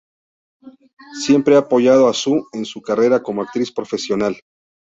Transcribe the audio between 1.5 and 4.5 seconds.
han apoyado a Soo en su carrera como actriz profesional.